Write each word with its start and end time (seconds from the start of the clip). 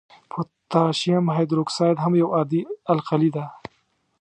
پوتاشیم 0.31 1.25
هایدروکساید 1.35 1.97
هم 2.03 2.13
یو 2.21 2.27
عادي 2.35 2.61
القلي 2.91 3.29
ده. 3.35 3.45